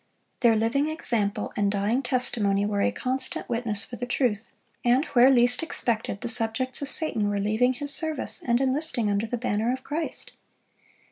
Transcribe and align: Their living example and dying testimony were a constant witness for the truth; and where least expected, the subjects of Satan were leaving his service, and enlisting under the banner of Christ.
Their 0.39 0.55
living 0.55 0.89
example 0.89 1.53
and 1.55 1.71
dying 1.71 2.01
testimony 2.01 2.65
were 2.65 2.81
a 2.81 2.91
constant 2.91 3.47
witness 3.47 3.85
for 3.85 3.97
the 3.97 4.07
truth; 4.07 4.51
and 4.83 5.05
where 5.13 5.29
least 5.29 5.61
expected, 5.61 6.21
the 6.21 6.27
subjects 6.27 6.81
of 6.81 6.89
Satan 6.89 7.29
were 7.29 7.39
leaving 7.39 7.73
his 7.73 7.93
service, 7.93 8.41
and 8.43 8.59
enlisting 8.59 9.11
under 9.11 9.27
the 9.27 9.37
banner 9.37 9.71
of 9.71 9.83
Christ. 9.83 10.31